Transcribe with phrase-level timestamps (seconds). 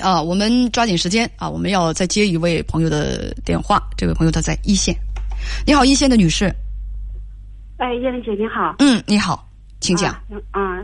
[0.00, 3.80] 啊，我们抓紧时间啊，我们要再接一位朋友的电话。
[3.96, 4.94] 这位朋友他在一线，
[5.66, 6.52] 你好，一线的女士。
[7.76, 8.74] 哎，叶玲姐你好。
[8.78, 9.48] 嗯，你好，
[9.80, 10.12] 请讲。
[10.50, 10.80] 啊，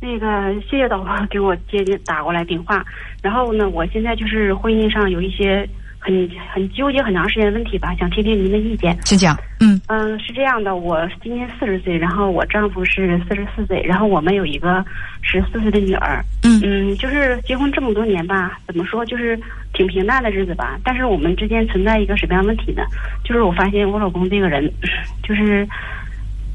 [0.00, 2.84] 那个谢谢导播给我接打过来电话。
[3.22, 5.68] 然后呢，我现在就是婚姻上有一些。
[6.04, 8.94] 很很纠结很长时间的问题吧，想听听您的意见。
[9.04, 9.34] 请讲。
[9.58, 14.84] 嗯嗯，是这样的，我今年四十岁，然后我丈夫是四十四岁，然后我们有一个
[15.22, 16.22] 十四岁的女儿。
[16.42, 19.40] 嗯嗯，就是结婚这么多年吧，怎么说就是
[19.72, 20.78] 挺平淡的日子吧。
[20.84, 22.82] 但是我们之间存在一个什么样问题呢？
[23.24, 24.70] 就是我发现我老公这个人，
[25.22, 25.66] 就是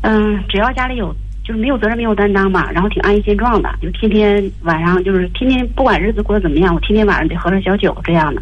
[0.03, 1.16] 嗯，只要家里有。
[1.49, 8.41] 就是没有责任，没有担当嘛，然后挺安于现状的，就天天晚上就是天天不管日子过得怎么样，我天天晚上得喝点小酒这样的。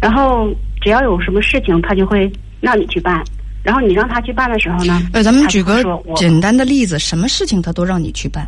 [0.00, 0.48] 然后
[0.80, 2.30] 只要有什么事情，他就会
[2.60, 3.20] 让你去办。
[3.64, 5.82] 然后你让他去办的时候呢，呃，咱们举个
[6.14, 8.46] 简单的例子，什么事情他都让你去办。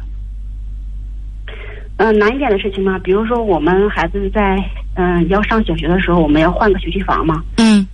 [1.97, 4.57] 嗯，难一点的事情嘛，比如说我们孩子在
[4.95, 7.43] 嗯要上小学的时候，我们要换个学区房嘛。
[7.57, 7.85] 嗯。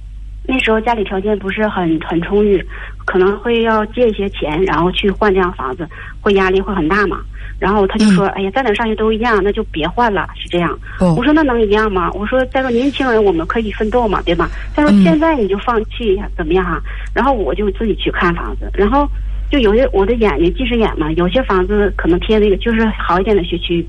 [0.52, 2.62] 那时候家里条件不是很很充裕，
[3.06, 5.88] 可能会要借一些钱，然后去换这样房子，
[6.20, 7.22] 会压力会很大嘛。
[7.58, 10.78] 然后他就说：“哎呀，在哪上学都一样，那就别换了。”是这样。
[11.16, 16.82] 我说：“那能一样吗？”我说：“再说年轻人，我们可以奋斗嘛，对吧？”再说现在你就放弃怎么样哈？
[17.14, 19.08] 然后我就自己去看房子，然后
[19.50, 23.86] 就有些我的眼睛近视眼嘛，有些房子可能贴那个就是好一点的学区。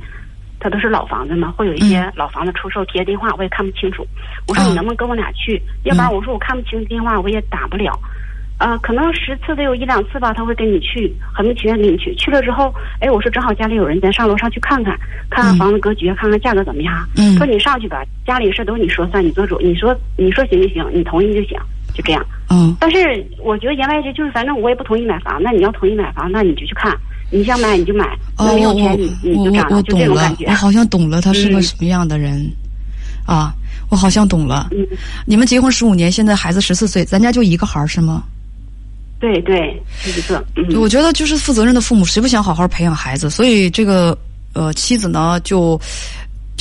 [0.63, 4.07] 他都是老房子嘛，会有一些老房子出售，贴电话我也看不清楚。
[4.47, 5.61] 我说你能不能跟我俩去？
[5.83, 7.99] 要不然我说我看不清电话，我也打不了。
[8.57, 12.15] 啊，可能十次得有一两次吧，他会跟你去，很不情愿跟你去。
[12.15, 14.97] 去了之后，哎，我说正好家里有人，咱上楼上去看看，
[15.29, 17.05] 看看房子格局，看看价格怎么样。
[17.17, 17.35] 嗯。
[17.35, 19.59] 说你上去吧，家里事都你说算，你做主。
[19.59, 21.59] 你说你说行就行，你同意就行，
[21.93, 22.25] 就这样。
[22.49, 22.73] 嗯。
[22.79, 25.41] 但是我觉得言外之就是，反正我也不同意买房。
[25.43, 26.95] 那你要同意买房，那你就去看。
[27.33, 28.05] 你想买你就买，
[28.37, 30.45] 没有钱你你就涨，就这种感觉。
[30.45, 32.47] 我好像懂了，他是个什么样的人
[33.25, 33.51] 啊？
[33.89, 34.69] 我好像懂了。
[35.25, 38.23] 你们结婚十五年，现在孩子十四岁，咱家就一个孩儿是吗？
[39.19, 40.45] 对对，一个。
[40.79, 43.29] 我觉得就是负责任的父母，谁不想好好培养孩子？
[43.29, 44.17] 所以这个
[44.53, 45.79] 呃妻子呢就。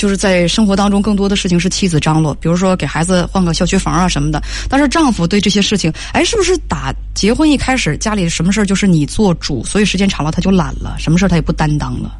[0.03, 4.41] 就是在生活当中，更多的事情是妻子张罗，比如说给孩子换个校区房啊什么的。
[4.69, 12.11] 但是丈夫对这些事情，哎，是不是打结婚一开始家里什么事儿就是你做主，所以时间长了他就懒了，什么事儿他也不担当了？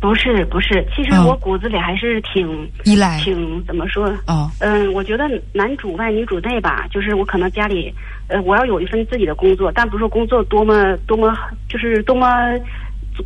[0.00, 4.06] 不是不是，其实我骨子里还是挺依赖，挺怎么说？
[4.26, 7.94] 哦，嗯，我觉得男主外女主内吧，就是我可能家里，
[8.28, 11.36] 呃，我要有一份自己的工作，但不是说工作多么多么，
[11.68, 12.26] 就是多么。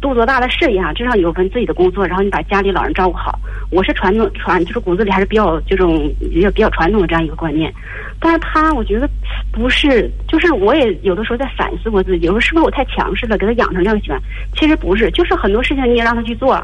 [0.00, 3.39] 做多大的事业啊，至少有份自己的工作，然后你把家里老人照顾好。
[3.71, 7.72] 我是传统传，就是骨子里还是比较这种比较比较传统的这样一个观念。
[8.21, 9.09] 但是他我觉得
[9.53, 14.21] 不是，就是我也有的时候在反思我自己，我说是不是我太强势了，给他养成这样习惯？
[14.55, 16.61] 其实不是，就是很多事情你也让他去做，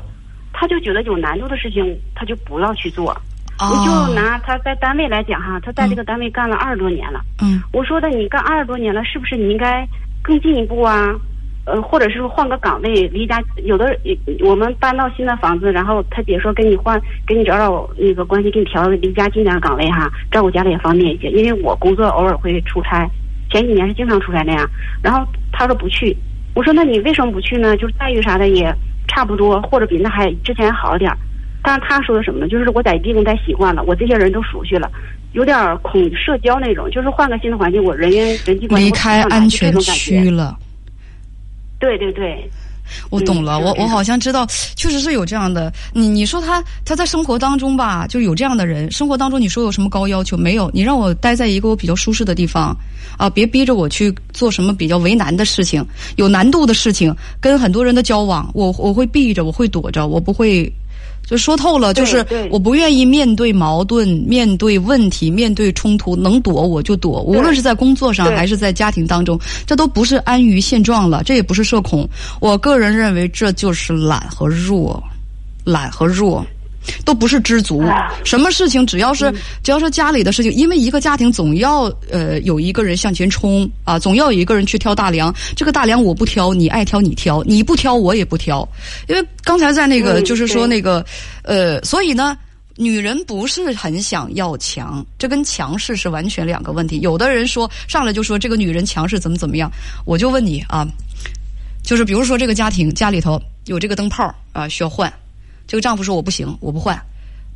[0.53, 3.17] 他就觉得有难度的事情他就不要去做。
[3.63, 7.21] 你就拿他在单位来讲哈，他在这个单位干了二十多年了。
[7.43, 9.87] 嗯，我说的你干二十多年了，是不是你应该
[10.23, 11.15] 更进一步啊？
[11.67, 13.97] 呃，或者是换个岗位，离家有的，
[14.43, 21.29] 我们搬到新的房子，然后他姐说给你换，给你找找那个关系，给你调离家近点的岗位哈，照顾家里也方便一些。
[21.31, 23.09] 因为我工作偶尔会出差，
[23.51, 24.69] 前几年是经常出差那样。
[25.03, 26.17] 然后他说不去，
[26.55, 27.77] 我说那你为什么不去呢？
[27.77, 28.75] 就是待遇啥的也
[29.07, 31.17] 差不多，或者比那还之前好点儿。
[31.63, 32.49] 但是他说的什么呢？
[32.49, 34.91] 就是我在地方待习惯了，我这些人都熟悉了，
[35.35, 40.57] 有点恐社交那种，就是换个新的环境，我人员人际关系离开安全区了。
[41.81, 42.49] 对对对，
[43.09, 44.47] 我懂了，我我好像知道，
[44.77, 45.73] 确实是有这样的。
[45.93, 48.91] 你你说他他在生活当中吧，就有这样的人。
[48.93, 50.71] 生活当中你说有什么高要求没有？
[50.75, 52.77] 你让我待在一个我比较舒适的地方，
[53.17, 55.85] 啊，别逼着我去做什么比较为难的事情，
[56.17, 60.71] 有难度的事情，跟很多人的交往，我我会避着，我会躲着，我不会。
[61.27, 67.23] 就说透了，就是我不愿意面对矛盾、面对问题、面对冲突，能躲我就躲。
[67.23, 72.09] 无论是在工作上还是在家庭当中，这都不是安于现状了，这也不是社恐。
[72.41, 75.01] 我个人认为，这就是懒和弱，
[75.65, 76.45] 懒和弱。
[77.05, 77.83] 都不是知足，
[78.25, 79.33] 什么事情只要是
[79.63, 85.35] 只要是家里的事情，因为一个家庭总要呃有一个人向前冲啊，总要有一个人去挑大梁。
[85.57, 88.67] 这个大梁我不挑，你爱挑你挑，你不挑我也不挑。
[89.09, 91.05] 因为刚才在那个就是说那个
[91.43, 92.37] 呃，所以呢，
[92.77, 97.01] 女人不是很想要强，这跟强势是完全两个问题。
[97.01, 99.71] 有的人说上来就说这个女人强势怎么怎么样，
[100.05, 100.87] 我就问你啊，
[101.83, 105.13] 就是比如说这个家庭家里头有这个灯泡啊需要换。
[105.71, 107.01] 这个丈夫说我不行，我不换。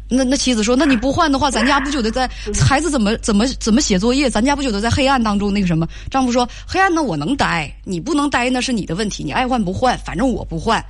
[0.08, 2.30] 那那妻子说，那你不换的话，咱家不就得在
[2.64, 4.30] 孩子怎么怎么怎么写作业？
[4.30, 5.84] 咱家不就得在黑暗当中那个什么？
[6.12, 10.84] 丈夫说，黑暗呢我能待，你不能待那是你的问题，你爱换不换，反正我不换。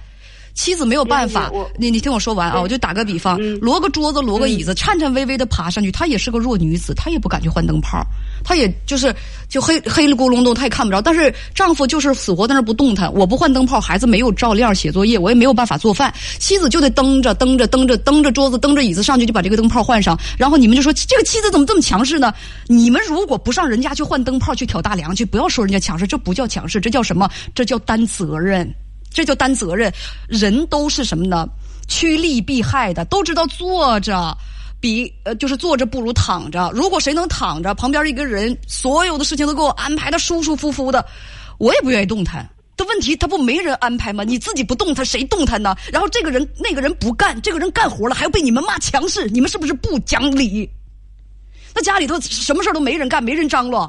[0.55, 8.07] 妻子没有办法你你听我说完啊，我就打个比方，挪个桌子，挪个椅子，颤颤巍巍的爬上去，她也是个弱女子，她也不敢去换灯泡，
[8.45, 9.15] 她也就是
[9.49, 11.03] 就黑黑了咕隆咚，她也看不着。
[11.03, 22.33] 但是丈夫就是死活在那不动弹，我不换灯泡，孩子没有照亮写作业，我也没有办法做饭，妻子就得蹬着蹬着蹬着蹬着桌子蹬着椅子上去就把这个灯泡换上，然后你们就说这个妻子怎么这么强势呢？
[22.69, 27.29] 你们如果不上人家去换灯泡去挑大梁去，不要说人家强势，这不叫强势，这叫什么？
[27.57, 28.73] 这叫担责任。
[29.15, 29.91] 这叫担责任。
[30.29, 31.47] 人都是什么呢？
[31.89, 34.37] 趋利避害的，都知道坐着
[34.81, 36.71] 比呃就是坐着不如躺着。
[36.75, 41.05] 如果谁能躺着，旁边一个人所有的事情都给我安排的舒舒服服的，
[41.59, 42.47] 我也不愿意动弹。
[42.77, 44.25] 的问题，他不没人安排吗？
[44.25, 45.77] 你自己不动弹，谁动弹呢？
[45.93, 50.69] 然后这个人那个人不干，这个人干活了，还要被你们骂强势，你们是不是不讲理？
[51.73, 53.89] 那家里头什么事都没人干，没人张罗。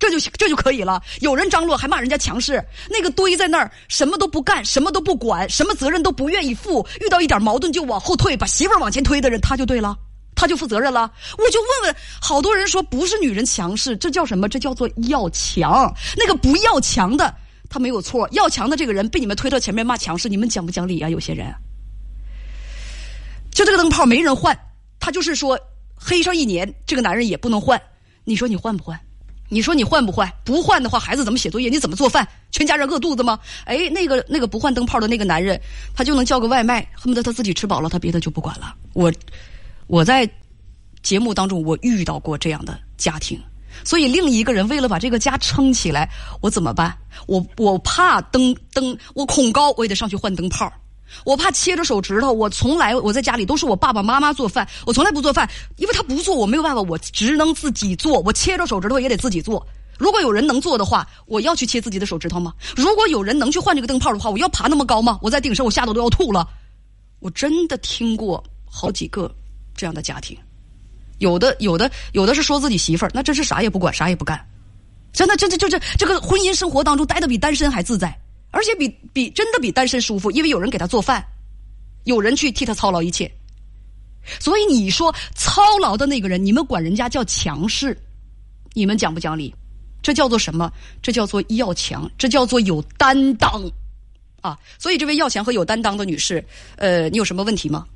[0.00, 1.00] 这就这就可以了。
[1.20, 9.94] 有人张罗还骂人家强势，那个堆在那儿什么都不干，什么都不管，什么责任都不愿意负，遇到一点矛盾就往后退，把媳妇儿往前推的人，他就对了，
[10.34, 11.12] 他就负责任了。
[11.36, 14.48] 我就问问，好多人说不是女人强势，这叫什么？
[14.48, 15.94] 这叫做要强。
[16.16, 17.34] 那个不要强的，
[17.68, 18.26] 他没有错。
[18.32, 21.10] 要强的这个人被你们推到前面骂强势，你们讲不讲理啊？
[21.10, 21.54] 有些人，
[23.52, 24.58] 就这个灯泡没人换，
[24.98, 25.60] 他就是说
[25.94, 27.78] 黑上一年，这个男人也不能换。
[28.24, 28.98] 你说你换不换？
[29.50, 30.32] 你说你换不换？
[30.44, 31.68] 不换的话，孩子怎么写作业？
[31.68, 32.26] 你怎么做饭？
[32.52, 33.38] 全家人饿肚子吗？
[33.64, 35.60] 哎，那个那个不换灯泡的那个男人，
[35.94, 38.74] 他就能叫个外卖，恨不得他自己吃饱了，他别的就不管了。
[38.92, 39.12] 我
[39.88, 40.28] 我在
[41.02, 43.40] 节目当中我遇到过这样的家庭，
[43.84, 46.08] 所以另一个人为了把这个家撑起来，
[46.40, 46.96] 我怎么办？
[47.26, 50.72] 我我怕灯灯，我恐高，我也得上去换灯泡。
[51.24, 58.20] 我怕切着手指头，我从来我在家里都是我爸爸妈妈做饭，我从来不做饭，因为他不做，我没有办法，我只能自己做。
[58.20, 59.66] 我切着手指头也得自己做。
[59.98, 62.54] 如果有人能做的话，我要去切自己的手指头吗？
[62.74, 65.18] 如果有人能去换这个灯泡的话，我要爬那么高吗？
[65.20, 66.48] 我在顶上，我吓得都要吐了。
[67.18, 69.30] 我真的听过好几个
[69.76, 70.34] 这样的家庭，
[71.18, 74.42] 有的有的有的是说自己媳妇儿，那真是啥也不管，啥也不干，
[75.12, 78.18] 真的，真的就这这个婚姻生活当中待的比单身还自在。
[78.50, 81.24] 而且比比真的比单身舒服，因为有人给他做饭，
[82.04, 83.30] 有人去替他操劳一切。
[84.38, 87.96] 所以你说操劳的那个人，你们管人家叫强势，
[88.74, 89.54] 你们讲不讲理？
[90.02, 90.72] 这叫做什么？
[91.02, 93.70] 这叫做要强，这叫做有担当
[94.40, 94.58] 啊！
[94.78, 96.44] 所以这位要强和有担当的女士，
[96.76, 97.86] 呃，你有什么问题吗？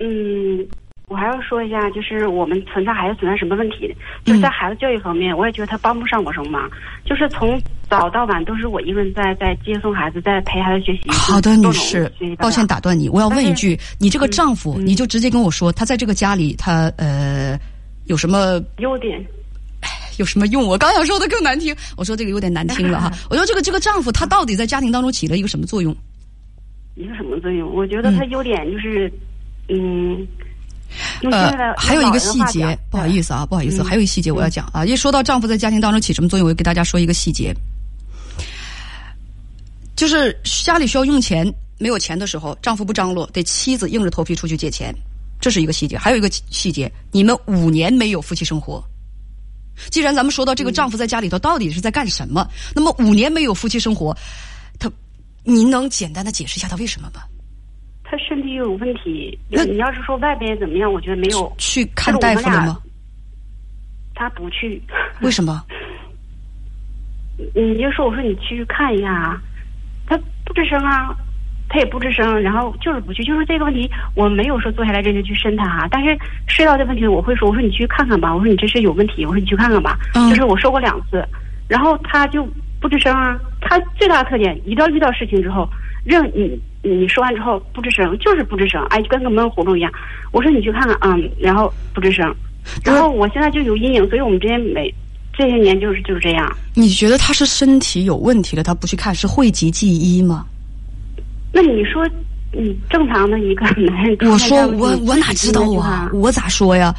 [0.00, 0.68] 嗯，
[1.12, 3.94] 我还要说一下，就是我们存在孩子存在什么问题？
[4.24, 6.70] 就是在孩子教育方面，我也觉得他帮不上我什么忙。
[7.04, 7.60] 就是从
[7.90, 11.10] 早到晚都是我一个人在在接送孩子，在陪孩子学习。
[11.10, 17.58] 好的，女士，抱歉打断你，我要问一句，你这个丈夫，嗯你就直接跟我说，他在这个家里，他呃
[18.06, 19.22] 有什么优点。
[20.18, 20.66] 有什么用？
[20.66, 23.10] 我刚想说的更难听， 我说这个有点难听了哈。
[23.28, 25.94] 我说这个这个丈夫他到底在家庭当中起了一个什么作用？
[26.94, 27.74] 一个什么作用？
[27.74, 29.10] 我觉得他优点就是，
[29.70, 30.51] 嗯，用现在的
[31.30, 34.84] 呃，还有一个细节不好意思啊，不好意思，嗯还有一个细节我要讲啊。
[34.84, 37.54] 一说到丈夫在家庭当中起什么作用，我就给大家说一个细节，
[39.96, 44.94] 就是家里需要用钱，没有钱的时候，丈夫不张罗，得妻子硬着头皮出去借钱，
[45.40, 45.96] 这是一个细节。
[45.96, 48.82] 还有一个细节，你们五年没有夫妻生活。
[49.90, 54.14] 既然咱们说到这个丈夫在家里头到底是在干什么，那么五年没有夫妻生活，
[54.78, 54.90] 他，
[55.44, 57.22] 您能简单的解释一下他为什么吗？
[58.12, 59.38] 他身体有问题。
[59.48, 61.50] 那你要是说外边怎么样，我觉得没有。
[61.56, 62.78] 去看大夫了吗？
[64.14, 64.80] 他不去。
[65.22, 65.64] 为什么？
[67.56, 69.42] 你就说我说你去看一下啊，
[70.06, 70.14] 他
[70.44, 71.16] 不吱声啊，
[71.70, 76.14] 他也不吱声，然后就是不去，就是这个问题，我没有说坐下来认真去深谈哈、但是
[76.46, 81.26] 涉及到这问题，我会说，我说你去看看吧，我说你这是有问题，我说你去看看吧，嗯就是我说过两次，
[81.66, 82.46] 然后他就
[82.78, 85.66] 不吱声啊，他最大的特点，一到遇到事情之后，
[86.04, 89.90] 任你你说完之后不吱声，就是不吱声，哎，就跟个闷葫芦一样。
[90.32, 92.34] 我说你去看看，嗯，然后不吱声，
[92.84, 94.92] 然后我现在就有阴影，所以我们之间每
[95.36, 96.50] 这些年就是就是这样。
[96.74, 100.44] 你觉得他是身体有问题了，他不去看，是讳疾忌医吗？
[101.52, 102.08] 那你说，
[102.52, 106.10] 你正常的一个男人，我说我我哪知道啊？
[106.12, 106.94] 我咋说呀？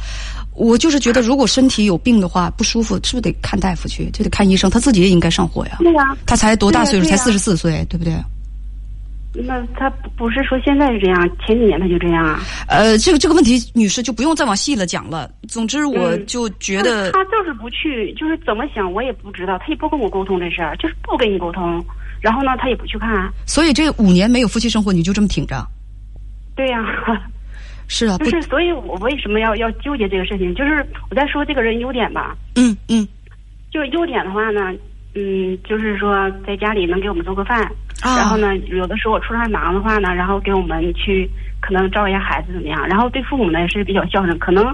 [0.56, 4.08] 我就是觉得，如果身体有病的话，不舒服，是不是得看大夫去？
[4.12, 5.78] 就得看医生，他自己也应该上火呀。
[5.80, 7.06] 对呀、他才多大岁数？
[7.08, 8.14] 才四十四岁，对不对？
[9.34, 12.40] 那他不不是说现在是这样，前几年他就这样啊？
[12.68, 15.30] 呃，这个这个问题，女士就不用再往细了讲了。
[15.48, 21.84] 总之，我嗯就觉得，他就是不去，就是怎么想我也不知道，他也不跟我沟通这事儿，就是不跟你沟通。
[22.20, 23.28] 然后呢，他也不去看。
[23.44, 25.66] 所以这五年没有夫妻生活，你就这么挺着？
[26.56, 26.78] 对呀、
[27.88, 30.54] 是啊，不就，是所以我为什么要要纠结这个事情？
[30.54, 33.06] 就是我在说这个人优点吧，嗯嗯
[33.72, 34.72] 就是优点的话呢，
[35.14, 37.70] 嗯，就是说在家里能给我们做个饭，
[38.00, 38.16] 啊。
[38.18, 41.28] 然后呢，有的时候我出差忙的话呢，然后给我们去
[41.60, 44.64] 可能照顾一下孩子怎么样，然后对父母呢也是比较孝顺，可能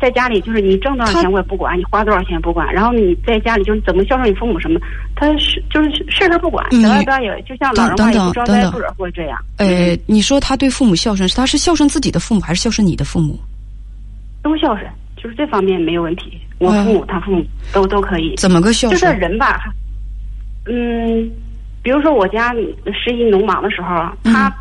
[0.00, 4.80] 在家里就是你挣多少钱我也不管，你花多少钱也不管，然后你在家里就是怎么孝顺你父母什么，
[5.16, 13.38] 他是就是事儿不管，你在外边也就像老人话也不招待不惹会这样，呃，你说他对父母孝顺，是他是孝顺自己的父母，还是孝顺你的父母？
[14.40, 19.18] 都孝顺，就是这方面没有问题，我父母他父母都都可以，怎么个孝就是顺？
[19.18, 19.60] 人吧，
[20.66, 21.28] 嗯，
[21.82, 22.52] 比如说我家
[22.92, 23.94] 十一农忙的时候，
[24.24, 24.52] 嗯他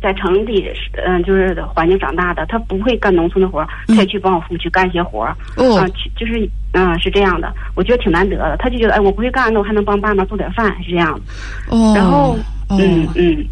[0.00, 0.70] 在城里，
[1.04, 8.56] 嗯、就是环境长大的，他不会干农村的活儿，他也去帮我父母去干一些活儿，哦啊，去就是嗯、是这样的，我觉得挺难得的。
[8.58, 11.20] 他就觉得哎，我不会干，那我还能帮爸妈做点饭，是这样的。
[11.76, 12.38] 哦，然后，
[12.70, 13.08] 嗯。
[13.16, 13.44] 嗯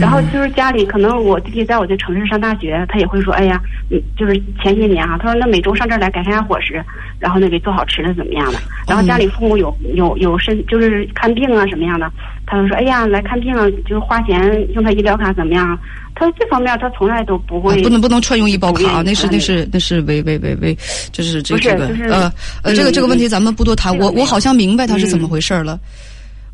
[0.00, 3.60] 然后就是家里可能我弟弟在我这城市上大学，他也会说，哎呀，
[3.90, 6.82] 嗯，就是前些年啊、他说那每周上这儿来改善下伙食，
[7.18, 8.58] 然后那给做好吃的怎么样的。
[8.86, 12.10] 然后家里父母有有有身就是看病啊什么样的，
[12.46, 15.78] 他就说，哎呀来看病啊，就是花钱用他医疗卡怎么样？
[16.14, 20.76] 他这方面他从来都不会，啊不能不能串用医保卡啊，那是那是那是违违违违，
[21.10, 22.30] 就是这个就是呃
[22.62, 23.96] 呃这个嗯这个问题咱们不多谈。
[23.98, 25.80] 我我好像明白他是怎么回事儿了，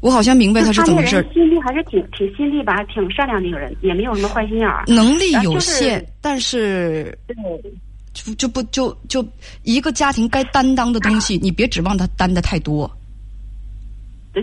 [0.01, 1.23] 我好像明白他是怎么回事儿。
[1.33, 4.85] 心地还是挺挺心地吧，挺善良的一个人，也没有什么坏心眼儿。
[4.87, 7.35] 能力有限，但是对，
[8.13, 9.27] 就就不就就
[9.65, 12.91] 一个家庭该担当的东西，你别指望他担的太多。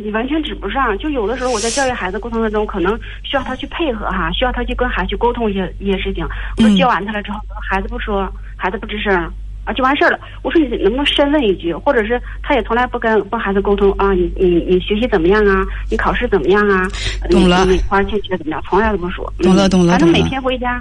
[0.03, 0.97] 你完全指不上。
[0.97, 6.27] 就有的时候我在教育孩子过程当中，可能需要他去配合哈，需要他去跟孩子去沟通一些一些事情。
[6.57, 9.31] 我教完他了之后，孩子不说，孩子不吱声。
[9.65, 10.19] 啊，就完事儿了。
[10.43, 14.13] 我说你能不能深问一句，或者是他也从来不跟帮孩子沟通啊？
[14.13, 15.65] 你你你学习怎么样啊？
[15.89, 16.87] 你考试怎么样啊？
[17.21, 18.63] 呃懂了花儿欠缺怎么样？
[18.69, 19.25] 从来都不说。
[19.39, 20.79] 懂了嗯反正每懂了懂了天回家，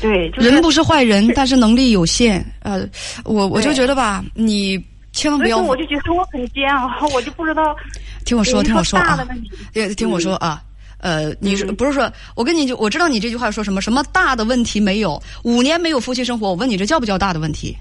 [0.00, 2.44] 对，就是人不是坏人，但是能力有限。
[2.62, 2.84] 呃，
[3.24, 7.76] 我我就觉得吧，你千万不要我就觉得我很煎熬，我就不知道。
[8.24, 10.62] 听我说，听我说啊大的问题，听听我说啊。
[10.98, 12.08] 呃，你是嗯不是说？
[12.36, 13.82] 我跟你就我知道你这句话说什么？
[13.82, 15.20] 什么大的问题没有？
[15.42, 17.76] 五年没有夫妻生活，我问你这叫不叫大的问题？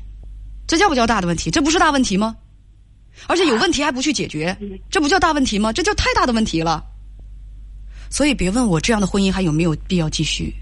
[0.71, 1.51] 这叫不叫大的问题？
[1.51, 2.33] 这不是大问题吗？
[3.27, 4.57] 而且有问题还不去解决，
[4.89, 5.73] 这不叫大问题吗？
[5.73, 6.81] 这叫太大的问题了。
[8.09, 10.55] 所以别问我这样的婚姻还有没有必要继续。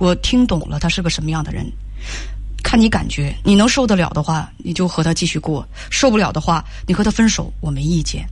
[0.00, 1.64] 我听懂了他是个什么样的人，
[2.64, 8.26] 看你感觉，你能受得了的话，你就和他继续过；受不了的话，你和他分手，我没意见。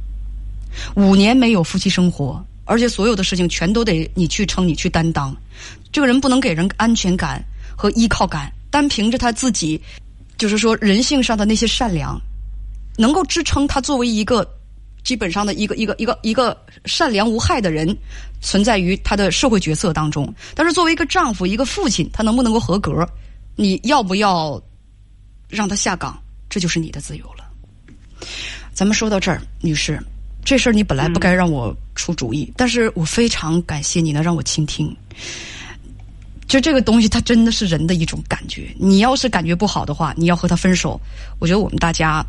[0.96, 5.32] 五年没有夫妻生活，而且所有的事情全都得你去撑，你去担当。
[5.92, 7.40] 这个人不能给人安全感
[7.76, 9.80] 和依靠感，单凭着他自己，
[10.42, 12.20] 就是说人性上的那些善良，
[12.98, 14.44] 能够支撑他作为一个
[15.04, 17.96] 基本上的一个一个一个一个善良无害的人，
[18.40, 20.34] 存在于他的社会角色当中。
[20.56, 23.08] 但是作为一个丈夫、一个父亲，他能不能够合格？
[23.54, 24.60] 你要不要
[25.48, 26.20] 让他下岗？
[26.50, 27.48] 这就是你的自由了。
[28.72, 29.96] 咱们说到这儿，女士，
[30.44, 34.92] 这事儿你本来不该让我出主意，但是我非常感谢你能让我倾听。
[36.52, 38.68] 就这个东西，它真的是人的一种感觉。
[38.78, 41.00] 你要是感觉不好的话，你要和他分手，
[41.38, 42.22] 我觉得我们大家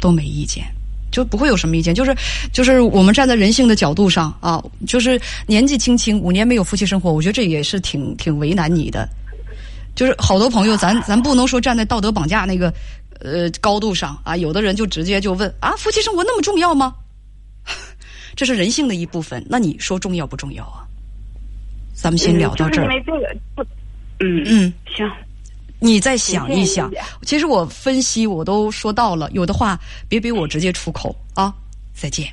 [0.00, 0.64] 都没意见，
[1.10, 1.94] 就不会有什么意见。
[1.94, 2.16] 就是
[2.50, 9.06] 就是我们站在人性的角度上啊，就是年纪轻轻，五年没有夫妻生活，我觉得这也是挺挺为难你的。
[9.94, 12.72] 就是好多朋友，咱咱不能说站在道德绑架那个
[13.20, 16.94] 呃高度上啊，有的人就直接就问啊，夫妻生活那么重要吗？
[18.34, 20.88] 这是人性的一部分，那你说重要不重要啊？
[21.92, 22.88] 咱们先聊到这儿。
[22.88, 23.62] 嗯就是因为这个不，
[24.20, 25.10] 嗯嗯，行，
[25.78, 26.90] 你再想一想
[27.22, 31.54] 其实我分析我都说到了，有的话别逼我直接出口啊。
[31.94, 32.26] 再见。